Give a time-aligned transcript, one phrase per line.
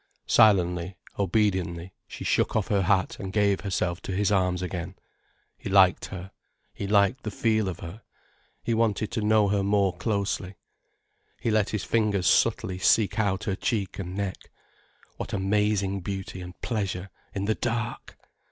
[0.25, 4.95] Silently, obediently, she shook off her hat and gave herself to his arms again.
[5.59, 10.55] He liked her—he liked the feel of her—he wanted to know her more closely.
[11.39, 14.49] He let his fingers subtly seek out her cheek and neck.
[15.17, 18.17] What amazing beauty and pleasure, in the dark!